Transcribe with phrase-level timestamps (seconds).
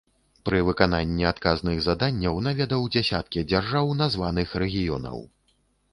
[0.47, 5.17] Пры выкананні адказных заданняў наведаў дзясяткі дзяржаў названых рэгіёнаў.